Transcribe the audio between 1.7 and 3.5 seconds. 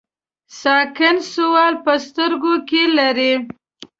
په سترګو کې لري.